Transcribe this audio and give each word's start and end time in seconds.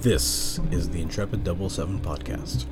This 0.00 0.58
is 0.70 0.88
the 0.88 1.02
Intrepid 1.02 1.44
Double 1.44 1.68
Seven 1.68 2.00
podcast. 2.00 2.64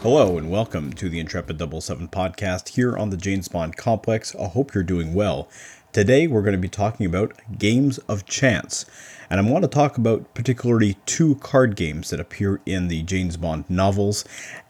Hello 0.00 0.38
and 0.38 0.48
welcome 0.48 0.92
to 0.92 1.08
the 1.08 1.18
Intrepid 1.18 1.58
Double 1.58 1.80
Seven 1.80 2.06
podcast 2.06 2.68
here 2.68 2.96
on 2.96 3.10
the 3.10 3.16
James 3.16 3.48
Bond 3.48 3.76
Complex. 3.76 4.36
I 4.36 4.46
hope 4.46 4.74
you're 4.74 4.84
doing 4.84 5.12
well. 5.12 5.48
Today 5.92 6.28
we're 6.28 6.42
going 6.42 6.52
to 6.52 6.58
be 6.58 6.68
talking 6.68 7.04
about 7.04 7.32
games 7.58 7.98
of 8.06 8.24
chance, 8.24 8.86
and 9.28 9.40
I 9.40 9.50
want 9.50 9.64
to 9.64 9.68
talk 9.68 9.98
about 9.98 10.34
particularly 10.34 10.96
two 11.04 11.34
card 11.34 11.74
games 11.74 12.10
that 12.10 12.20
appear 12.20 12.60
in 12.64 12.86
the 12.86 13.02
James 13.02 13.36
Bond 13.36 13.68
novels 13.68 14.24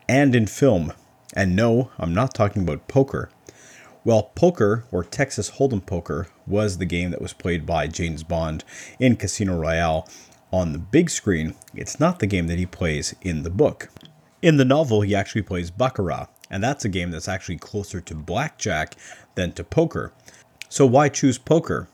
and 0.09 0.35
in 0.35 0.47
film. 0.47 0.95
And 1.37 1.55
no, 1.55 1.91
I'm 1.99 2.15
not 2.15 2.33
talking 2.33 2.63
about 2.63 2.89
poker. 2.89 3.29
Well, 4.03 4.31
poker, 4.35 4.87
or 4.91 5.05
Texas 5.05 5.51
Hold'em 5.51 5.85
poker, 5.85 6.29
was 6.47 6.79
the 6.79 6.87
game 6.87 7.11
that 7.11 7.21
was 7.21 7.35
played 7.35 7.67
by 7.67 7.87
James 7.87 8.23
Bond 8.23 8.65
in 8.99 9.17
Casino 9.17 9.59
Royale 9.59 10.09
on 10.51 10.73
the 10.73 10.79
big 10.79 11.11
screen. 11.11 11.55
It's 11.75 12.01
not 12.01 12.21
the 12.21 12.27
game 12.27 12.47
that 12.47 12.59
he 12.59 12.65
plays 12.65 13.15
in 13.21 13.43
the 13.43 13.51
book. 13.51 13.91
In 14.41 14.57
the 14.57 14.65
novel, 14.65 15.03
he 15.03 15.15
actually 15.15 15.43
plays 15.43 15.71
Baccarat, 15.71 16.29
and 16.51 16.65
that's 16.65 16.87
a 16.87 16.89
game 16.89 17.11
that's 17.11 17.29
actually 17.29 17.59
closer 17.59 18.01
to 18.01 18.15
blackjack 18.15 18.97
than 19.35 19.53
to 19.53 19.63
poker. 19.63 20.15
So, 20.71 20.87
why 20.87 21.09
choose 21.09 21.37
poker? 21.37 21.89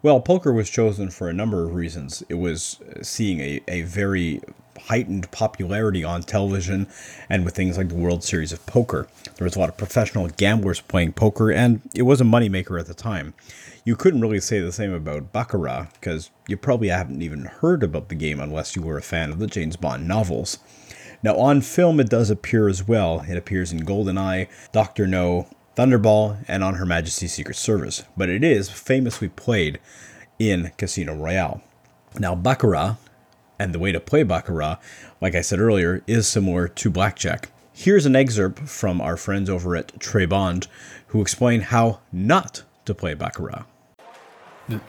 Well, 0.00 0.20
poker 0.20 0.52
was 0.52 0.70
chosen 0.70 1.10
for 1.10 1.28
a 1.28 1.32
number 1.32 1.64
of 1.64 1.74
reasons. 1.74 2.22
It 2.28 2.34
was 2.34 2.80
uh, 2.80 3.02
seeing 3.02 3.40
a, 3.40 3.60
a 3.66 3.82
very 3.82 4.40
heightened 4.82 5.28
popularity 5.32 6.04
on 6.04 6.22
television 6.22 6.86
and 7.28 7.44
with 7.44 7.56
things 7.56 7.76
like 7.76 7.88
the 7.88 7.96
World 7.96 8.22
Series 8.22 8.52
of 8.52 8.64
Poker. 8.66 9.08
There 9.34 9.44
was 9.44 9.56
a 9.56 9.58
lot 9.58 9.68
of 9.68 9.76
professional 9.76 10.28
gamblers 10.28 10.80
playing 10.80 11.14
poker, 11.14 11.50
and 11.50 11.80
it 11.92 12.02
was 12.02 12.20
a 12.20 12.24
moneymaker 12.24 12.78
at 12.78 12.86
the 12.86 12.94
time. 12.94 13.34
You 13.84 13.96
couldn't 13.96 14.20
really 14.20 14.40
say 14.40 14.60
the 14.60 14.70
same 14.70 14.92
about 14.92 15.32
Baccarat, 15.32 15.88
because 15.94 16.30
you 16.46 16.56
probably 16.56 16.88
haven't 16.88 17.20
even 17.20 17.46
heard 17.46 17.82
about 17.82 18.10
the 18.10 18.14
game 18.14 18.38
unless 18.38 18.76
you 18.76 18.82
were 18.82 18.96
a 18.96 19.02
fan 19.02 19.32
of 19.32 19.40
the 19.40 19.48
James 19.48 19.76
Bond 19.76 20.06
novels. 20.06 20.58
Now, 21.24 21.36
on 21.36 21.62
film, 21.62 21.98
it 21.98 22.10
does 22.10 22.30
appear 22.30 22.68
as 22.68 22.86
well. 22.86 23.24
It 23.28 23.36
appears 23.36 23.72
in 23.72 23.80
GoldenEye, 23.80 24.48
Doctor 24.70 25.08
No, 25.08 25.48
Thunderball, 25.76 26.44
and 26.46 26.62
on 26.62 26.74
Her 26.74 26.86
Majesty's 26.86 27.32
Secret 27.32 27.56
Service, 27.56 28.04
but 28.16 28.28
it 28.28 28.44
is 28.44 28.70
famously 28.70 29.28
played 29.28 29.80
in 30.38 30.72
Casino 30.76 31.14
Royale. 31.14 31.62
Now, 32.18 32.34
Baccarat, 32.34 32.96
and 33.58 33.74
the 33.74 33.78
way 33.78 33.92
to 33.92 34.00
play 34.00 34.22
Baccarat, 34.22 34.76
like 35.20 35.34
I 35.34 35.40
said 35.40 35.58
earlier, 35.58 36.02
is 36.06 36.28
similar 36.28 36.68
to 36.68 36.90
Blackjack. 36.90 37.50
Here's 37.72 38.06
an 38.06 38.14
excerpt 38.14 38.68
from 38.68 39.00
our 39.00 39.16
friends 39.16 39.50
over 39.50 39.74
at 39.74 39.98
Très 39.98 40.28
Bond 40.28 40.68
who 41.08 41.20
explain 41.20 41.60
how 41.60 42.00
not 42.12 42.62
to 42.84 42.94
play 42.94 43.14
Baccarat. 43.14 43.64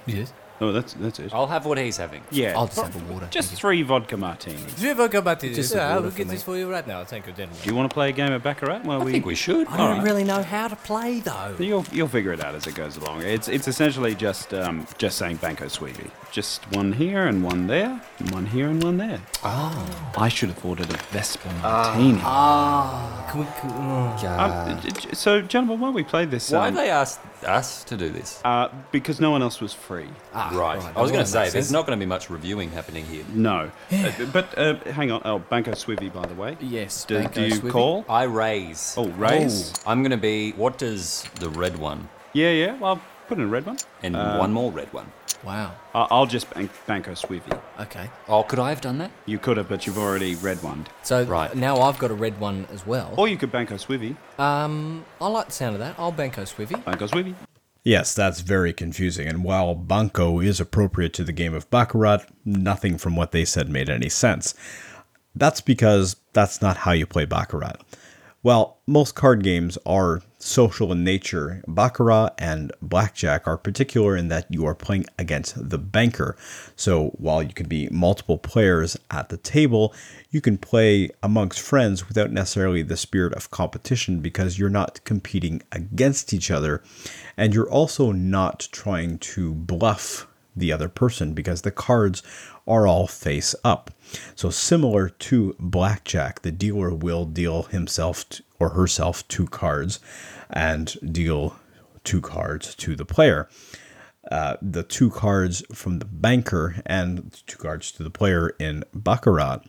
Yes. 0.05 0.33
Oh, 0.61 0.71
that's 0.71 0.93
that's 0.93 1.19
it. 1.19 1.33
I'll 1.33 1.47
have 1.47 1.65
what 1.65 1.77
he's 1.77 1.97
having. 1.97 2.21
Yeah, 2.31 2.53
I'll 2.55 2.67
just 2.67 2.79
have 2.81 2.95
a 3.09 3.13
water. 3.13 3.27
just 3.29 3.53
three 3.55 3.81
vodka 3.81 4.15
martinis. 4.15 4.73
Do 4.75 4.83
you 4.85 4.91
ever 4.91 5.07
go 5.09 5.21
back 5.21 5.39
to 5.39 5.47
this? 5.49 5.57
Just 5.57 5.73
a 5.73 5.77
Yeah, 5.77 5.89
water 5.89 6.01
we'll 6.03 6.11
for 6.11 6.17
get 6.17 6.27
me. 6.27 6.33
this 6.35 6.43
for 6.43 6.55
you 6.57 6.71
right 6.71 6.87
now. 6.87 7.03
Thank 7.03 7.27
you, 7.27 7.33
gentlemen. 7.33 7.61
Do 7.61 7.69
you 7.69 7.75
want 7.75 7.89
to 7.89 7.93
play 7.93 8.09
a 8.09 8.13
game 8.13 8.31
of 8.31 8.41
baccarat? 8.41 8.83
Well, 8.85 9.01
I 9.01 9.03
we, 9.03 9.11
think 9.11 9.25
we 9.25 9.35
should. 9.35 9.67
I 9.67 9.75
don't 9.77 10.03
really 10.03 10.23
know 10.23 10.41
how 10.43 10.69
to 10.69 10.75
play 10.77 11.19
though. 11.19 11.55
You'll 11.59 11.85
you'll 11.91 12.07
figure 12.07 12.31
it 12.31 12.39
out 12.43 12.55
as 12.55 12.67
it 12.67 12.75
goes 12.75 12.95
along. 12.95 13.23
It's 13.23 13.49
it's 13.49 13.67
essentially 13.67 14.15
just 14.15 14.53
um, 14.53 14.87
just 14.97 15.17
saying 15.17 15.37
Banco 15.37 15.65
Suivi. 15.65 16.09
Just 16.31 16.63
one 16.73 16.93
here 16.93 17.27
and 17.27 17.43
one 17.43 17.67
there, 17.67 18.01
and 18.19 18.31
one 18.31 18.45
here 18.45 18.67
and 18.67 18.81
one 18.83 18.97
there. 18.97 19.19
Oh. 19.43 20.11
I 20.17 20.29
should 20.29 20.49
have 20.49 20.65
ordered 20.65 20.89
a 20.89 20.97
Vesper 21.11 21.49
martini. 21.61 22.19
Ah, 22.23 23.27
can 23.29 23.39
we? 23.41 23.45
Can, 23.59 23.71
oh. 23.73 24.71
Um, 24.71 24.81
j- 24.81 24.89
j- 24.91 25.13
so, 25.13 25.41
gentlemen, 25.41 25.79
why 25.79 25.87
don't 25.87 25.95
we 25.95 26.03
play 26.03 26.25
this? 26.25 26.51
Why 26.51 26.69
um, 26.69 26.75
they 26.75 26.89
asked 26.89 27.19
us 27.45 27.83
to 27.85 27.97
do 27.97 28.09
this? 28.09 28.41
uh, 28.43 28.69
because 28.91 29.19
no 29.19 29.31
one 29.31 29.41
else 29.41 29.61
was 29.61 29.73
free. 29.73 30.09
Ah, 30.33 30.51
right. 30.53 30.81
I 30.95 31.01
was 31.01 31.11
going 31.11 31.23
to 31.23 31.29
say, 31.29 31.49
there's 31.49 31.71
not 31.71 31.85
going 31.85 31.97
to 31.99 32.03
be 32.05 32.09
much 32.09 32.29
reviewing 32.29 32.69
happening 32.71 33.05
here. 33.05 33.23
No, 33.33 33.71
Uh, 33.91 34.11
but 34.33 34.57
uh, 34.57 34.75
hang 34.91 35.11
on. 35.11 35.21
Oh, 35.25 35.39
Banco 35.39 35.71
Suivi, 35.71 36.11
by 36.13 36.25
the 36.25 36.33
way. 36.35 36.57
Yes, 36.59 37.05
Do, 37.05 37.19
Banco 37.19 37.33
do 37.35 37.47
you 37.47 37.61
Suivi. 37.61 37.71
call? 37.71 38.05
I 38.09 38.23
raise. 38.23 38.95
Oh, 38.97 39.07
raise. 39.09 39.73
I'm 39.85 40.01
going 40.01 40.11
to 40.11 40.17
be. 40.17 40.51
What 40.53 40.77
does 40.77 41.23
the 41.39 41.49
red 41.49 41.77
one 41.77 42.09
Yeah, 42.33 42.51
yeah. 42.51 42.77
Well, 42.79 42.99
put 43.27 43.37
in 43.37 43.43
a 43.45 43.47
red 43.47 43.65
one. 43.65 43.77
and 44.03 44.15
Uh, 44.15 44.37
one 44.37 44.51
more 44.53 44.71
red 44.71 44.91
one? 44.93 45.11
Wow. 45.43 45.73
I- 45.93 46.07
I'll 46.09 46.25
just 46.25 46.51
bank 46.53 46.71
Banco 46.87 47.11
Suivi. 47.11 47.59
Okay. 47.79 48.09
Oh, 48.27 48.43
could 48.43 48.57
I 48.59 48.69
have 48.69 48.81
done 48.81 48.97
that? 48.97 49.11
You 49.25 49.37
could 49.37 49.57
have, 49.57 49.69
but 49.69 49.85
you've 49.85 49.97
already 49.97 50.35
red 50.35 50.61
one. 50.63 50.87
So 51.03 51.23
Right. 51.23 51.53
now 51.55 51.81
I've 51.81 51.99
got 51.99 52.09
a 52.11 52.15
red 52.15 52.39
one 52.39 52.67
as 52.73 52.85
well. 52.85 53.13
Or 53.17 53.27
you 53.27 53.37
could 53.37 53.51
Banco 53.51 53.75
Suivi. 53.75 54.15
Um, 54.39 55.05
I 55.21 55.27
like 55.27 55.47
the 55.47 55.51
sound 55.51 55.75
of 55.75 55.79
that. 55.79 55.95
I'll 55.99 56.11
Banco 56.11 56.43
Suivi. 56.43 56.83
Banco 56.83 57.07
Suivi. 57.07 57.35
Yes, 57.83 58.15
that's 58.15 58.39
very 58.41 58.73
confusing, 58.73 59.27
and 59.27 59.43
while 59.43 59.75
Banco 59.75 60.39
is 60.39 60.59
appropriate 60.59 61.13
to 61.13 61.23
the 61.23 61.31
game 61.31 61.53
of 61.53 61.69
Baccarat, 61.69 62.25
nothing 62.43 62.97
from 62.97 63.15
what 63.15 63.31
they 63.31 63.45
said 63.45 63.69
made 63.69 63.91
any 63.91 64.09
sense. 64.09 64.55
That's 65.35 65.61
because 65.61 66.15
that's 66.33 66.63
not 66.63 66.77
how 66.77 66.93
you 66.93 67.05
play 67.05 67.25
Baccarat. 67.25 67.75
While 68.41 68.77
most 68.87 69.13
card 69.13 69.43
games 69.43 69.77
are 69.85 70.21
social 70.45 70.91
in 70.91 71.03
nature, 71.03 71.63
Baccarat 71.67 72.35
and 72.37 72.71
Blackjack 72.81 73.47
are 73.47 73.57
particular 73.57 74.15
in 74.15 74.27
that 74.27 74.45
you 74.49 74.65
are 74.65 74.75
playing 74.75 75.05
against 75.17 75.69
the 75.69 75.77
banker. 75.77 76.37
So 76.75 77.09
while 77.17 77.41
you 77.41 77.53
can 77.53 77.67
be 77.67 77.89
multiple 77.89 78.37
players 78.37 78.97
at 79.09 79.29
the 79.29 79.37
table, 79.37 79.93
you 80.29 80.41
can 80.41 80.57
play 80.57 81.09
amongst 81.23 81.59
friends 81.59 82.07
without 82.07 82.31
necessarily 82.31 82.83
the 82.83 82.97
spirit 82.97 83.33
of 83.33 83.51
competition 83.51 84.19
because 84.19 84.59
you're 84.59 84.69
not 84.69 85.03
competing 85.03 85.63
against 85.71 86.33
each 86.33 86.51
other. 86.51 86.83
And 87.35 87.53
you're 87.53 87.69
also 87.69 88.11
not 88.11 88.67
trying 88.71 89.17
to 89.19 89.53
bluff 89.53 90.27
the 90.55 90.71
other 90.71 90.87
person 90.87 91.33
because 91.33 91.63
the 91.63 91.71
cards 91.71 92.23
are 92.67 92.87
all 92.87 93.07
face 93.07 93.55
up. 93.63 93.91
So, 94.35 94.49
similar 94.49 95.09
to 95.09 95.55
blackjack, 95.59 96.41
the 96.41 96.51
dealer 96.51 96.93
will 96.93 97.25
deal 97.25 97.63
himself 97.63 98.25
or 98.59 98.69
herself 98.69 99.27
two 99.27 99.47
cards 99.47 99.99
and 100.49 100.95
deal 101.11 101.55
two 102.03 102.21
cards 102.21 102.75
to 102.75 102.95
the 102.95 103.05
player. 103.05 103.49
Uh, 104.31 104.57
the 104.61 104.83
two 104.83 105.09
cards 105.09 105.63
from 105.73 105.99
the 105.99 106.05
banker 106.05 106.81
and 106.85 107.41
two 107.45 107.57
cards 107.57 107.91
to 107.91 108.03
the 108.03 108.09
player 108.09 108.55
in 108.59 108.83
Baccarat 108.93 109.61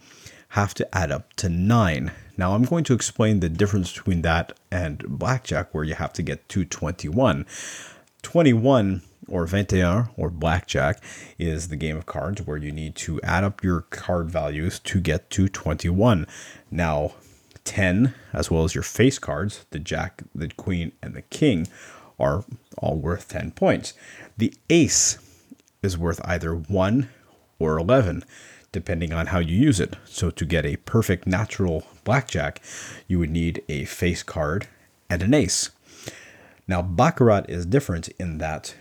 have 0.50 0.72
to 0.74 0.96
add 0.96 1.10
up 1.10 1.34
to 1.34 1.48
nine. 1.48 2.12
Now, 2.36 2.54
I'm 2.54 2.64
going 2.64 2.84
to 2.84 2.94
explain 2.94 3.40
the 3.40 3.48
difference 3.48 3.92
between 3.92 4.22
that 4.22 4.58
and 4.70 4.98
blackjack, 5.06 5.74
where 5.74 5.84
you 5.84 5.94
have 5.94 6.12
to 6.14 6.22
get 6.22 6.48
to 6.50 6.64
21. 6.64 7.46
21 8.22 9.02
or 9.28 9.46
21 9.46 10.08
or 10.16 10.30
blackjack 10.30 11.02
is 11.38 11.68
the 11.68 11.76
game 11.76 11.96
of 11.96 12.06
cards 12.06 12.42
where 12.42 12.56
you 12.56 12.72
need 12.72 12.94
to 12.94 13.20
add 13.22 13.44
up 13.44 13.62
your 13.62 13.82
card 13.82 14.30
values 14.30 14.78
to 14.80 15.00
get 15.00 15.28
to 15.30 15.48
21. 15.48 16.26
Now, 16.70 17.12
10 17.66 18.14
as 18.32 18.50
well 18.50 18.64
as 18.64 18.74
your 18.74 18.82
face 18.82 19.18
cards, 19.18 19.66
the 19.70 19.78
jack, 19.78 20.22
the 20.34 20.48
queen 20.48 20.92
and 21.02 21.14
the 21.14 21.22
king 21.22 21.68
are 22.18 22.44
all 22.78 22.96
worth 22.96 23.28
10 23.28 23.50
points. 23.50 23.92
The 24.38 24.54
ace 24.70 25.18
is 25.82 25.98
worth 25.98 26.20
either 26.24 26.54
1 26.54 27.08
or 27.58 27.78
11 27.78 28.24
depending 28.72 29.10
on 29.10 29.28
how 29.28 29.38
you 29.38 29.56
use 29.56 29.80
it. 29.80 29.96
So 30.04 30.28
to 30.28 30.44
get 30.44 30.66
a 30.66 30.76
perfect 30.76 31.26
natural 31.26 31.86
blackjack, 32.04 32.60
you 33.08 33.18
would 33.18 33.30
need 33.30 33.62
a 33.70 33.86
face 33.86 34.22
card 34.22 34.68
and 35.08 35.22
an 35.22 35.32
ace. 35.32 35.70
Now, 36.68 36.82
Baccarat 36.82 37.46
is 37.48 37.64
different 37.64 38.08
in 38.18 38.36
that 38.38 38.74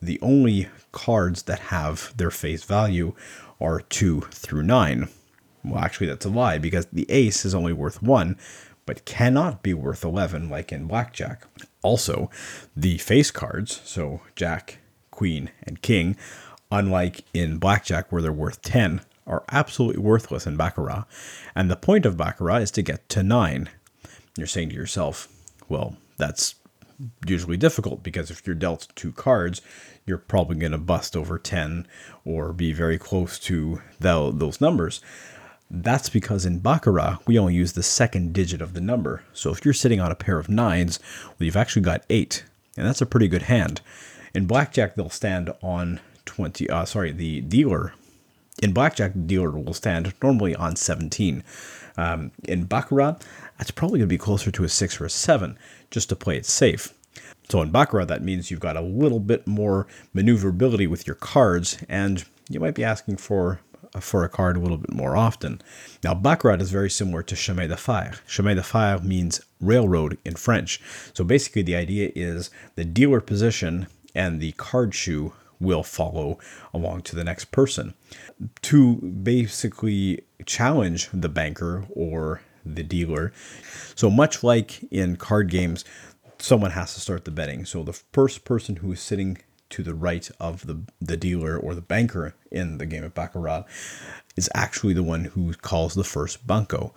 the 0.00 0.18
only 0.22 0.68
cards 0.92 1.42
that 1.42 1.58
have 1.58 2.14
their 2.16 2.30
face 2.30 2.64
value 2.64 3.14
are 3.60 3.80
2 3.80 4.22
through 4.30 4.62
9. 4.62 5.08
Well, 5.64 5.82
actually, 5.82 6.08
that's 6.08 6.26
a 6.26 6.30
lie 6.30 6.58
because 6.58 6.86
the 6.92 7.10
ace 7.10 7.44
is 7.44 7.54
only 7.54 7.72
worth 7.72 8.02
1, 8.02 8.36
but 8.86 9.04
cannot 9.04 9.62
be 9.62 9.72
worth 9.74 10.04
11 10.04 10.48
like 10.48 10.72
in 10.72 10.86
Blackjack. 10.86 11.46
Also, 11.82 12.30
the 12.76 12.98
face 12.98 13.30
cards, 13.30 13.80
so 13.84 14.20
Jack, 14.36 14.78
Queen, 15.10 15.50
and 15.62 15.80
King, 15.80 16.16
unlike 16.70 17.24
in 17.32 17.58
Blackjack 17.58 18.12
where 18.12 18.20
they're 18.20 18.32
worth 18.32 18.60
10, 18.62 19.00
are 19.26 19.44
absolutely 19.50 20.02
worthless 20.02 20.46
in 20.46 20.56
Baccarat. 20.56 21.04
And 21.54 21.70
the 21.70 21.76
point 21.76 22.04
of 22.04 22.16
Baccarat 22.16 22.58
is 22.58 22.70
to 22.72 22.82
get 22.82 23.08
to 23.10 23.22
9. 23.22 23.70
You're 24.36 24.46
saying 24.46 24.70
to 24.70 24.74
yourself, 24.74 25.28
well, 25.68 25.96
that's 26.18 26.56
usually 27.26 27.56
difficult 27.56 28.02
because 28.02 28.30
if 28.30 28.46
you're 28.46 28.54
dealt 28.54 28.88
two 28.94 29.12
cards, 29.12 29.62
you're 30.06 30.18
probably 30.18 30.56
going 30.56 30.72
to 30.72 30.78
bust 30.78 31.16
over 31.16 31.38
10 31.38 31.86
or 32.24 32.52
be 32.52 32.72
very 32.72 32.98
close 32.98 33.38
to 33.40 33.80
tho- 33.98 34.32
those 34.32 34.60
numbers. 34.60 35.00
That's 35.82 36.08
because 36.08 36.46
in 36.46 36.60
Baccarat, 36.60 37.18
we 37.26 37.38
only 37.38 37.54
use 37.54 37.72
the 37.72 37.82
second 37.82 38.32
digit 38.32 38.62
of 38.62 38.74
the 38.74 38.80
number. 38.80 39.22
So 39.32 39.50
if 39.50 39.64
you're 39.64 39.74
sitting 39.74 40.00
on 40.00 40.12
a 40.12 40.16
pair 40.16 40.38
of 40.38 40.48
nines, 40.48 41.00
well, 41.26 41.44
you've 41.46 41.56
actually 41.56 41.82
got 41.82 42.04
eight, 42.08 42.44
and 42.76 42.86
that's 42.86 43.00
a 43.00 43.06
pretty 43.06 43.28
good 43.28 43.42
hand. 43.42 43.80
In 44.34 44.46
Blackjack, 44.46 44.94
they'll 44.94 45.10
stand 45.10 45.52
on 45.62 46.00
20, 46.26 46.70
uh, 46.70 46.84
sorry, 46.84 47.12
the 47.12 47.40
dealer 47.40 47.92
In 48.62 48.72
blackjack, 48.72 49.14
the 49.14 49.20
dealer 49.20 49.50
will 49.50 49.74
stand 49.74 50.14
normally 50.22 50.54
on 50.54 50.76
17. 50.76 51.42
Um, 51.96 52.30
in 52.44 52.64
baccarat, 52.64 53.18
that's 53.58 53.70
probably 53.70 53.98
going 53.98 54.08
to 54.08 54.14
be 54.14 54.18
closer 54.18 54.50
to 54.52 54.64
a 54.64 54.68
six 54.68 55.00
or 55.00 55.04
a 55.04 55.10
seven, 55.10 55.58
just 55.90 56.08
to 56.10 56.16
play 56.16 56.36
it 56.36 56.46
safe. 56.46 56.94
So 57.48 57.62
in 57.62 57.70
baccarat, 57.70 58.06
that 58.06 58.22
means 58.22 58.50
you've 58.50 58.60
got 58.60 58.76
a 58.76 58.80
little 58.80 59.20
bit 59.20 59.46
more 59.46 59.86
maneuverability 60.12 60.86
with 60.86 61.06
your 61.06 61.16
cards, 61.16 61.78
and 61.88 62.24
you 62.48 62.60
might 62.60 62.74
be 62.74 62.84
asking 62.84 63.16
for 63.16 63.60
for 64.00 64.24
a 64.24 64.28
card 64.28 64.56
a 64.56 64.60
little 64.60 64.78
bit 64.78 64.92
more 64.92 65.16
often. 65.16 65.60
Now, 66.02 66.14
Baccarat 66.14 66.60
is 66.60 66.70
very 66.70 66.90
similar 66.90 67.22
to 67.22 67.36
Chemin 67.36 67.68
de 67.68 67.76
Fer. 67.76 68.12
Chemin 68.26 68.56
de 68.56 68.62
Fer 68.62 68.98
means 69.02 69.40
railroad 69.60 70.18
in 70.24 70.34
French. 70.34 70.80
So 71.12 71.24
basically, 71.24 71.62
the 71.62 71.76
idea 71.76 72.10
is 72.14 72.50
the 72.74 72.84
dealer 72.84 73.20
position 73.20 73.86
and 74.14 74.40
the 74.40 74.52
card 74.52 74.94
shoe 74.94 75.32
will 75.60 75.82
follow 75.82 76.38
along 76.72 77.02
to 77.02 77.16
the 77.16 77.24
next 77.24 77.46
person. 77.46 77.94
To 78.62 78.96
basically 78.96 80.24
challenge 80.46 81.08
the 81.12 81.28
banker 81.28 81.84
or 81.90 82.42
the 82.64 82.82
dealer. 82.82 83.32
So 83.94 84.10
much 84.10 84.42
like 84.42 84.82
in 84.90 85.16
card 85.16 85.50
games, 85.50 85.84
someone 86.38 86.72
has 86.72 86.94
to 86.94 87.00
start 87.00 87.24
the 87.24 87.30
betting. 87.30 87.64
So 87.64 87.82
the 87.82 87.92
first 87.92 88.44
person 88.44 88.76
who 88.76 88.92
is 88.92 89.00
sitting 89.00 89.38
to 89.74 89.82
the 89.82 89.94
right 89.94 90.30
of 90.38 90.68
the, 90.68 90.82
the 91.00 91.16
dealer 91.16 91.58
or 91.58 91.74
the 91.74 91.80
banker 91.80 92.34
in 92.52 92.78
the 92.78 92.86
game 92.86 93.02
of 93.02 93.12
Baccarat 93.12 93.64
is 94.36 94.48
actually 94.54 94.94
the 94.94 95.02
one 95.02 95.24
who 95.24 95.52
calls 95.54 95.94
the 95.94 96.04
first 96.04 96.46
banco. 96.46 96.94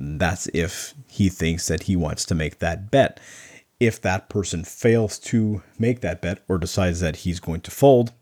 That's 0.00 0.48
if 0.48 0.92
he 1.08 1.28
thinks 1.28 1.68
that 1.68 1.84
he 1.84 1.94
wants 1.94 2.24
to 2.24 2.34
make 2.34 2.58
that 2.58 2.90
bet. 2.90 3.20
If 3.78 4.00
that 4.02 4.28
person 4.28 4.64
fails 4.64 5.20
to 5.20 5.62
make 5.78 6.00
that 6.00 6.20
bet 6.20 6.42
or 6.48 6.58
decides 6.58 6.98
that 6.98 7.16
he's 7.16 7.38
going 7.38 7.60
to 7.60 7.70
fold, 7.70 8.12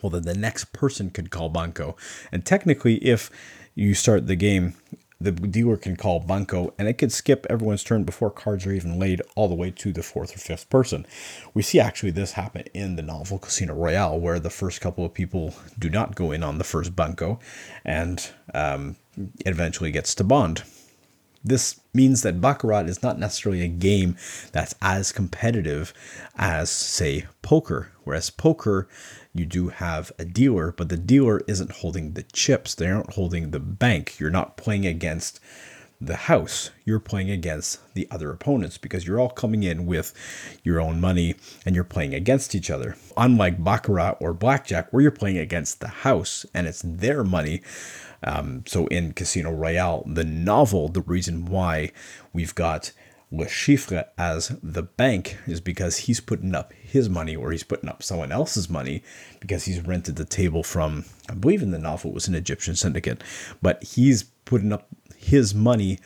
well, 0.00 0.10
then 0.10 0.22
the 0.22 0.34
next 0.34 0.72
person 0.72 1.10
could 1.10 1.30
call 1.30 1.48
banco. 1.48 1.96
And 2.30 2.44
technically, 2.44 2.96
if 2.96 3.30
you 3.74 3.94
start 3.94 4.28
the 4.28 4.36
game 4.36 4.74
the 5.20 5.32
dealer 5.32 5.76
can 5.76 5.96
call 5.96 6.20
banco 6.20 6.72
and 6.78 6.86
it 6.86 6.94
could 6.94 7.10
skip 7.10 7.44
everyone's 7.50 7.82
turn 7.82 8.04
before 8.04 8.30
cards 8.30 8.64
are 8.66 8.72
even 8.72 8.98
laid 8.98 9.20
all 9.34 9.48
the 9.48 9.54
way 9.54 9.70
to 9.70 9.92
the 9.92 10.02
fourth 10.02 10.34
or 10.34 10.38
fifth 10.38 10.70
person. 10.70 11.04
We 11.54 11.62
see 11.62 11.80
actually 11.80 12.12
this 12.12 12.32
happen 12.32 12.64
in 12.72 12.94
the 12.94 13.02
novel 13.02 13.38
Casino 13.38 13.74
Royale, 13.74 14.18
where 14.18 14.38
the 14.38 14.50
first 14.50 14.80
couple 14.80 15.04
of 15.04 15.12
people 15.12 15.54
do 15.76 15.90
not 15.90 16.14
go 16.14 16.30
in 16.30 16.44
on 16.44 16.58
the 16.58 16.64
first 16.64 16.94
banco 16.94 17.40
and 17.84 18.30
um, 18.54 18.96
eventually 19.44 19.90
gets 19.90 20.14
to 20.16 20.24
Bond. 20.24 20.62
This 21.44 21.80
means 21.94 22.22
that 22.22 22.40
Baccarat 22.40 22.86
is 22.86 23.02
not 23.02 23.18
necessarily 23.18 23.62
a 23.62 23.68
game 23.68 24.16
that's 24.52 24.74
as 24.82 25.12
competitive 25.12 25.94
as, 26.36 26.68
say, 26.70 27.26
poker. 27.42 27.92
Whereas 28.04 28.30
poker, 28.30 28.88
you 29.32 29.46
do 29.46 29.68
have 29.68 30.10
a 30.18 30.24
dealer, 30.24 30.72
but 30.76 30.88
the 30.88 30.96
dealer 30.96 31.40
isn't 31.46 31.72
holding 31.72 32.12
the 32.12 32.24
chips. 32.24 32.74
They 32.74 32.88
aren't 32.88 33.14
holding 33.14 33.50
the 33.50 33.60
bank. 33.60 34.18
You're 34.18 34.30
not 34.30 34.56
playing 34.56 34.86
against 34.86 35.40
the 36.00 36.16
house. 36.16 36.70
You're 36.84 37.00
playing 37.00 37.30
against 37.30 37.94
the 37.94 38.06
other 38.10 38.30
opponents 38.30 38.78
because 38.78 39.06
you're 39.06 39.18
all 39.18 39.30
coming 39.30 39.62
in 39.62 39.86
with 39.86 40.12
your 40.62 40.80
own 40.80 41.00
money 41.00 41.34
and 41.66 41.74
you're 41.74 41.84
playing 41.84 42.14
against 42.14 42.54
each 42.54 42.70
other. 42.70 42.96
Unlike 43.16 43.62
Baccarat 43.62 44.16
or 44.20 44.32
Blackjack, 44.32 44.92
where 44.92 45.02
you're 45.02 45.10
playing 45.10 45.38
against 45.38 45.80
the 45.80 45.88
house 45.88 46.46
and 46.54 46.66
it's 46.66 46.82
their 46.84 47.24
money. 47.24 47.62
Um, 48.22 48.64
so 48.66 48.86
in 48.88 49.12
Casino 49.12 49.50
Royale, 49.50 50.04
the 50.06 50.24
novel, 50.24 50.88
the 50.88 51.02
reason 51.02 51.46
why 51.46 51.92
we've 52.32 52.54
got 52.54 52.92
Le 53.30 53.44
Chiffre 53.44 54.06
as 54.16 54.56
the 54.62 54.82
bank 54.82 55.36
is 55.46 55.60
because 55.60 55.98
he's 55.98 56.20
putting 56.20 56.54
up 56.54 56.72
his 56.72 57.08
money 57.08 57.36
or 57.36 57.52
he's 57.52 57.62
putting 57.62 57.88
up 57.88 58.02
someone 58.02 58.32
else's 58.32 58.70
money 58.70 59.02
because 59.38 59.64
he's 59.64 59.84
rented 59.84 60.16
the 60.16 60.24
table 60.24 60.62
from, 60.62 61.04
I 61.28 61.34
believe 61.34 61.62
in 61.62 61.70
the 61.70 61.78
novel 61.78 62.10
it 62.10 62.14
was 62.14 62.28
an 62.28 62.34
Egyptian 62.34 62.74
syndicate, 62.74 63.22
but 63.60 63.82
he's 63.82 64.24
putting 64.46 64.72
up 64.72 64.88
his 65.18 65.54
money 65.54 65.98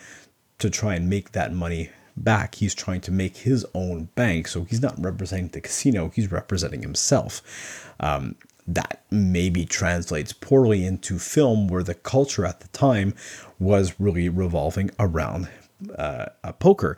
to 0.59 0.69
try 0.69 0.95
and 0.95 1.09
make 1.09 1.31
that 1.31 1.53
money 1.53 1.89
back. 2.15 2.55
He's 2.55 2.75
trying 2.75 3.01
to 3.01 3.11
make 3.11 3.37
his 3.37 3.65
own 3.73 4.09
bank. 4.15 4.47
So 4.47 4.63
he's 4.63 4.81
not 4.81 5.01
representing 5.01 5.49
the 5.49 5.61
casino, 5.61 6.11
he's 6.13 6.31
representing 6.31 6.81
himself. 6.81 7.93
Um, 7.99 8.35
that 8.65 9.03
maybe 9.11 9.65
translates 9.65 10.31
poorly 10.31 10.85
into 10.85 11.19
film 11.19 11.67
where 11.67 11.83
the 11.83 11.93
culture 11.93 12.45
at 12.45 12.61
the 12.61 12.69
time 12.69 13.13
was 13.59 13.99
really 13.99 14.29
revolving 14.29 14.89
around 14.99 15.49
uh, 15.97 16.25
poker. 16.59 16.97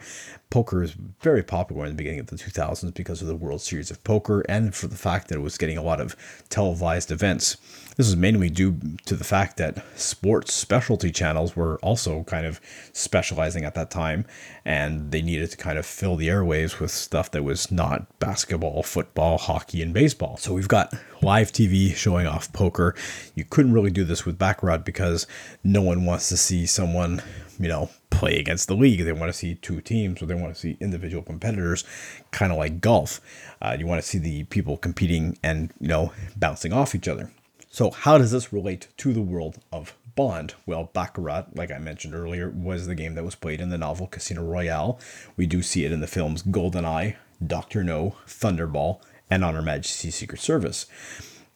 Poker 0.49 0.83
is 0.83 0.95
very 1.21 1.43
popular 1.43 1.85
in 1.85 1.91
the 1.91 1.97
beginning 1.97 2.19
of 2.19 2.27
the 2.27 2.35
2000s 2.37 2.93
because 2.93 3.21
of 3.21 3.27
the 3.27 3.35
World 3.35 3.61
Series 3.61 3.91
of 3.91 4.03
Poker 4.03 4.41
and 4.47 4.73
for 4.73 4.87
the 4.87 4.95
fact 4.95 5.27
that 5.27 5.35
it 5.35 5.41
was 5.41 5.57
getting 5.57 5.77
a 5.77 5.83
lot 5.83 5.99
of 5.99 6.15
televised 6.49 7.11
events. 7.11 7.57
This 7.97 8.07
is 8.07 8.15
mainly 8.15 8.49
due 8.49 8.77
to 9.05 9.15
the 9.15 9.23
fact 9.23 9.57
that 9.57 9.83
sports 9.97 10.53
specialty 10.53 11.11
channels 11.11 11.55
were 11.55 11.77
also 11.79 12.23
kind 12.23 12.45
of 12.45 12.59
specializing 12.93 13.63
at 13.63 13.73
that 13.75 13.89
time 13.89 14.25
and 14.65 15.11
they 15.11 15.21
needed 15.21 15.51
to 15.51 15.57
kind 15.57 15.77
of 15.77 15.85
fill 15.85 16.15
the 16.15 16.27
airwaves 16.27 16.79
with 16.79 16.91
stuff 16.91 17.31
that 17.31 17.43
was 17.43 17.71
not 17.71 18.19
basketball, 18.19 18.83
football, 18.83 19.37
hockey, 19.37 19.81
and 19.81 19.93
baseball. 19.93 20.37
So 20.37 20.53
we've 20.53 20.67
got 20.67 20.93
live 21.21 21.51
TV 21.51 21.95
showing 21.95 22.27
off 22.27 22.51
poker. 22.51 22.95
You 23.33 23.45
couldn't 23.45 23.73
really 23.73 23.91
do 23.91 24.03
this 24.03 24.25
with 24.25 24.37
Baccarat 24.37 24.79
because 24.79 25.27
no 25.63 25.81
one 25.81 26.05
wants 26.05 26.29
to 26.29 26.37
see 26.37 26.65
someone, 26.65 27.21
you 27.59 27.67
know, 27.67 27.89
play 28.15 28.37
against 28.39 28.67
the 28.67 28.75
league. 28.75 29.03
They 29.03 29.11
want 29.11 29.31
to 29.31 29.37
see 29.37 29.55
two 29.55 29.81
teams 29.81 30.21
or 30.21 30.25
they 30.25 30.35
want 30.35 30.53
to 30.53 30.59
see 30.59 30.77
individual 30.79 31.21
competitors, 31.21 31.83
kind 32.31 32.51
of 32.51 32.57
like 32.57 32.81
golf. 32.81 33.19
Uh, 33.61 33.75
you 33.77 33.85
want 33.85 34.01
to 34.01 34.07
see 34.07 34.17
the 34.17 34.43
people 34.45 34.77
competing 34.77 35.37
and, 35.43 35.73
you 35.79 35.87
know, 35.87 36.13
bouncing 36.35 36.73
off 36.73 36.95
each 36.95 37.07
other. 37.07 37.31
So, 37.69 37.91
how 37.91 38.17
does 38.17 38.31
this 38.31 38.53
relate 38.53 38.87
to 38.97 39.11
the 39.11 39.21
world 39.21 39.59
of 39.71 39.95
Bond? 40.15 40.55
Well, 40.65 40.89
Baccarat, 40.93 41.47
like 41.55 41.71
I 41.71 41.77
mentioned 41.77 42.15
earlier, 42.15 42.49
was 42.49 42.87
the 42.87 42.95
game 42.95 43.15
that 43.15 43.25
was 43.25 43.35
played 43.35 43.59
in 43.59 43.69
the 43.69 43.77
novel 43.77 44.07
Casino 44.07 44.43
Royale. 44.43 44.97
We 45.35 45.45
do 45.45 45.61
see 45.61 45.83
it 45.83 45.91
in 45.91 45.99
the 45.99 46.07
films 46.07 46.41
GoldenEye, 46.41 47.17
Doctor 47.45 47.83
No, 47.83 48.15
Thunderball, 48.25 49.01
and 49.29 49.43
On 49.43 49.55
Her 49.55 49.61
Majesty's 49.61 50.15
Secret 50.15 50.39
Service. 50.39 50.85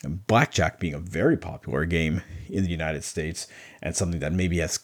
Blackjack 0.03 0.79
being 0.79 0.93
a 0.93 0.99
very 0.99 1.37
popular 1.37 1.85
game 1.85 2.21
in 2.49 2.63
the 2.63 2.69
United 2.69 3.03
States 3.03 3.47
and 3.81 3.95
something 3.95 4.19
that 4.19 4.33
maybe 4.33 4.59
has 4.59 4.79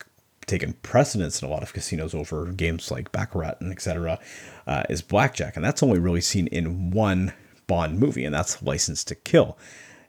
taken 0.45 0.74
precedence 0.81 1.42
in 1.42 1.47
a 1.47 1.51
lot 1.51 1.63
of 1.63 1.74
casinos 1.74 2.13
over 2.13 2.45
games 2.51 2.92
like 2.92 3.12
Baccarat 3.12 3.56
and 3.59 3.71
etc. 3.71 4.19
Uh, 4.68 4.83
is 4.89 5.01
Blackjack, 5.01 5.56
and 5.56 5.63
that's 5.65 5.83
only 5.83 6.00
really 6.00 6.21
seen 6.21 6.47
in 6.47 6.92
one 6.92 7.33
Bond 7.68 8.00
movie, 8.00 8.25
and 8.25 8.36
that's 8.36 8.62
License 8.62 9.03
to 9.06 9.15
Kill 9.15 9.57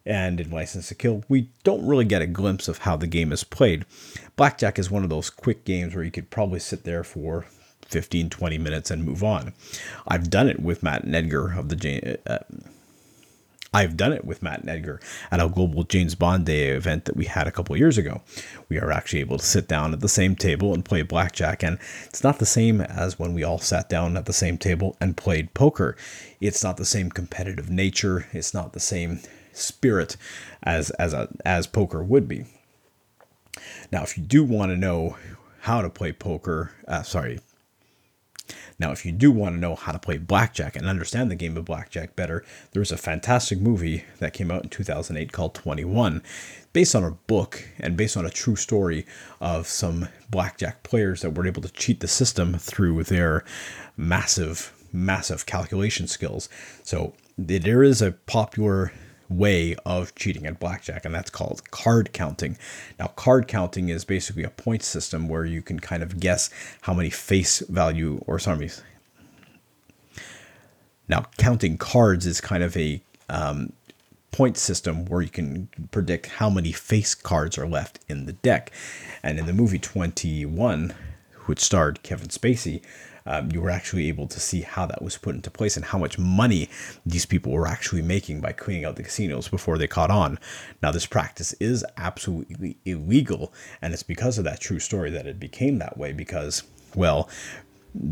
and 0.06 0.40
in 0.40 0.50
License 0.50 0.88
to 0.88 0.94
Kill, 0.94 1.24
we 1.28 1.50
don't 1.64 1.84
really 1.84 2.04
get 2.04 2.22
a 2.22 2.26
glimpse 2.26 2.68
of 2.68 2.78
how 2.78 2.96
the 2.96 3.08
game 3.08 3.32
is 3.32 3.42
played. 3.42 3.84
Blackjack 4.36 4.78
is 4.78 4.90
one 4.90 5.02
of 5.02 5.10
those 5.10 5.28
quick 5.28 5.64
games 5.64 5.94
where 5.94 6.04
you 6.04 6.12
could 6.12 6.30
probably 6.30 6.60
sit 6.60 6.84
there 6.84 7.02
for 7.02 7.46
15, 7.88 8.30
20 8.30 8.58
minutes 8.58 8.90
and 8.90 9.04
move 9.04 9.24
on. 9.24 9.52
I've 10.06 10.30
done 10.30 10.48
it 10.48 10.60
with 10.60 10.82
Matt 10.82 11.02
and 11.02 11.14
Edgar 11.14 11.54
of 11.58 11.68
the. 11.68 12.18
Uh, 12.26 12.38
I've 13.76 13.98
done 13.98 14.14
it 14.14 14.24
with 14.24 14.42
Matt 14.42 14.60
and 14.60 14.70
Edgar 14.70 15.00
at 15.30 15.38
a 15.38 15.50
global 15.50 15.82
James 15.84 16.14
Bond 16.14 16.46
Day 16.46 16.68
event 16.68 17.04
that 17.04 17.14
we 17.14 17.26
had 17.26 17.46
a 17.46 17.52
couple 17.52 17.76
years 17.76 17.98
ago. 17.98 18.22
We 18.70 18.80
are 18.80 18.90
actually 18.90 19.20
able 19.20 19.36
to 19.36 19.44
sit 19.44 19.68
down 19.68 19.92
at 19.92 20.00
the 20.00 20.08
same 20.08 20.34
table 20.34 20.72
and 20.72 20.82
play 20.82 21.02
blackjack, 21.02 21.62
and 21.62 21.78
it's 22.06 22.24
not 22.24 22.38
the 22.38 22.46
same 22.46 22.80
as 22.80 23.18
when 23.18 23.34
we 23.34 23.44
all 23.44 23.58
sat 23.58 23.90
down 23.90 24.16
at 24.16 24.24
the 24.24 24.32
same 24.32 24.56
table 24.56 24.96
and 24.98 25.14
played 25.14 25.52
poker. 25.52 25.94
It's 26.40 26.64
not 26.64 26.78
the 26.78 26.86
same 26.86 27.10
competitive 27.10 27.68
nature. 27.68 28.26
It's 28.32 28.54
not 28.54 28.72
the 28.72 28.80
same 28.80 29.20
spirit 29.52 30.16
as 30.62 30.88
as 30.92 31.12
a 31.12 31.28
as 31.44 31.66
poker 31.66 32.02
would 32.02 32.26
be. 32.26 32.46
Now, 33.92 34.04
if 34.04 34.16
you 34.16 34.24
do 34.24 34.42
want 34.42 34.72
to 34.72 34.76
know 34.78 35.18
how 35.60 35.82
to 35.82 35.90
play 35.90 36.12
poker, 36.12 36.72
uh, 36.88 37.02
sorry. 37.02 37.40
Now, 38.78 38.92
if 38.92 39.06
you 39.06 39.12
do 39.12 39.30
want 39.30 39.54
to 39.54 39.60
know 39.60 39.74
how 39.74 39.92
to 39.92 39.98
play 39.98 40.18
blackjack 40.18 40.76
and 40.76 40.86
understand 40.86 41.30
the 41.30 41.34
game 41.34 41.56
of 41.56 41.64
blackjack 41.64 42.14
better, 42.14 42.44
there's 42.72 42.92
a 42.92 42.98
fantastic 42.98 43.58
movie 43.58 44.04
that 44.18 44.34
came 44.34 44.50
out 44.50 44.64
in 44.64 44.68
2008 44.68 45.32
called 45.32 45.54
21, 45.54 46.22
based 46.72 46.94
on 46.94 47.02
a 47.02 47.12
book 47.12 47.66
and 47.78 47.96
based 47.96 48.16
on 48.16 48.26
a 48.26 48.30
true 48.30 48.56
story 48.56 49.06
of 49.40 49.66
some 49.66 50.08
blackjack 50.28 50.82
players 50.82 51.22
that 51.22 51.30
were 51.30 51.46
able 51.46 51.62
to 51.62 51.72
cheat 51.72 52.00
the 52.00 52.08
system 52.08 52.54
through 52.58 53.02
their 53.04 53.44
massive, 53.96 54.72
massive 54.92 55.46
calculation 55.46 56.06
skills. 56.06 56.50
So 56.82 57.14
there 57.38 57.82
is 57.82 58.02
a 58.02 58.12
popular 58.12 58.92
way 59.28 59.74
of 59.84 60.14
cheating 60.14 60.46
at 60.46 60.60
blackjack, 60.60 61.04
and 61.04 61.14
that's 61.14 61.30
called 61.30 61.70
card 61.70 62.12
counting. 62.12 62.56
Now, 62.98 63.08
card 63.08 63.48
counting 63.48 63.88
is 63.88 64.04
basically 64.04 64.44
a 64.44 64.50
point 64.50 64.82
system 64.82 65.28
where 65.28 65.44
you 65.44 65.62
can 65.62 65.80
kind 65.80 66.02
of 66.02 66.20
guess 66.20 66.50
how 66.82 66.94
many 66.94 67.10
face 67.10 67.60
value, 67.60 68.22
or 68.26 68.38
sorry, 68.38 68.70
now 71.08 71.26
counting 71.38 71.78
cards 71.78 72.26
is 72.26 72.40
kind 72.40 72.62
of 72.62 72.76
a 72.76 73.00
um, 73.28 73.72
point 74.36 74.58
system 74.58 75.06
where 75.06 75.22
you 75.22 75.30
can 75.30 75.68
predict 75.90 76.26
how 76.26 76.50
many 76.50 76.72
face 76.72 77.14
cards 77.14 77.56
are 77.56 77.66
left 77.66 77.98
in 78.08 78.26
the 78.26 78.32
deck. 78.34 78.70
And 79.22 79.38
in 79.38 79.46
the 79.46 79.52
movie 79.52 79.78
21, 79.78 80.94
which 81.46 81.60
starred 81.60 82.02
Kevin 82.02 82.28
Spacey, 82.28 82.82
um, 83.26 83.50
you 83.52 83.60
were 83.60 83.70
actually 83.70 84.08
able 84.08 84.26
to 84.28 84.40
see 84.40 84.62
how 84.62 84.86
that 84.86 85.02
was 85.02 85.16
put 85.16 85.34
into 85.34 85.50
place 85.50 85.76
and 85.76 85.84
how 85.84 85.98
much 85.98 86.18
money 86.18 86.68
these 87.04 87.26
people 87.26 87.52
were 87.52 87.66
actually 87.66 88.02
making 88.02 88.40
by 88.40 88.52
cleaning 88.52 88.84
out 88.84 88.96
the 88.96 89.02
casinos 89.02 89.48
before 89.48 89.78
they 89.78 89.86
caught 89.86 90.10
on. 90.10 90.38
Now, 90.82 90.90
this 90.90 91.06
practice 91.06 91.52
is 91.54 91.84
absolutely 91.96 92.76
illegal, 92.84 93.52
and 93.82 93.92
it's 93.92 94.02
because 94.02 94.38
of 94.38 94.44
that 94.44 94.60
true 94.60 94.78
story 94.78 95.10
that 95.10 95.26
it 95.26 95.40
became 95.40 95.78
that 95.78 95.98
way 95.98 96.12
because, 96.12 96.62
well, 96.94 97.28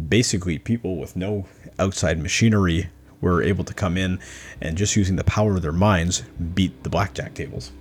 basically 0.08 0.58
people 0.58 0.96
with 0.96 1.16
no 1.16 1.46
outside 1.78 2.18
machinery 2.18 2.88
were 3.20 3.42
able 3.42 3.64
to 3.64 3.74
come 3.74 3.96
in 3.96 4.18
and 4.60 4.76
just 4.76 4.96
using 4.96 5.16
the 5.16 5.24
power 5.24 5.56
of 5.56 5.62
their 5.62 5.72
minds 5.72 6.22
beat 6.54 6.82
the 6.82 6.90
blackjack 6.90 7.34
tables. 7.34 7.72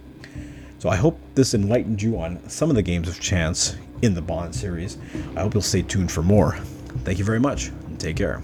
So 0.80 0.90
I 0.90 0.96
hope 0.96 1.20
this 1.36 1.54
enlightened 1.54 2.02
you 2.02 2.20
on 2.20 2.48
some 2.50 2.70
of 2.70 2.76
the 2.76 2.82
games 2.82 3.08
of 3.08 3.20
chance 3.20 3.78
in 4.02 4.14
the 4.14 4.22
Bond 4.22 4.54
series. 4.54 4.98
I 5.36 5.42
hope 5.42 5.54
you'll 5.54 5.64
stay 5.64 5.82
tuned 5.82 6.12
for 6.12 6.22
more. 6.22 6.58
Thank 7.00 7.20
you 7.20 7.26
very 7.26 7.40
much 7.40 7.68
and 7.68 8.00
take 8.00 8.16
care. 8.16 8.42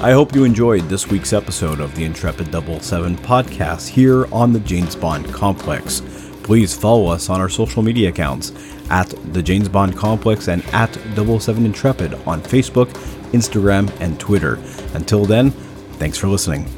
I 0.00 0.12
hope 0.12 0.34
you 0.34 0.44
enjoyed 0.44 0.82
this 0.82 1.08
week's 1.08 1.32
episode 1.32 1.80
of 1.80 1.94
the 1.94 2.04
Intrepid 2.04 2.52
77 2.52 3.16
podcast 3.18 3.88
here 3.88 4.26
on 4.34 4.52
the 4.52 4.60
James 4.60 4.94
Bond 4.94 5.32
Complex. 5.32 6.02
Please 6.42 6.76
follow 6.76 7.06
us 7.06 7.30
on 7.30 7.40
our 7.40 7.48
social 7.48 7.82
media 7.82 8.10
accounts 8.10 8.52
at 8.90 9.08
the 9.32 9.42
James 9.42 9.68
Bond 9.68 9.96
Complex 9.96 10.48
and 10.48 10.62
at 10.74 10.92
77 10.92 11.64
Intrepid 11.64 12.14
on 12.26 12.42
Facebook, 12.42 12.88
Instagram, 13.32 13.90
and 14.00 14.20
Twitter. 14.20 14.58
Until 14.92 15.24
then, 15.24 15.52
thanks 15.92 16.18
for 16.18 16.28
listening. 16.28 16.68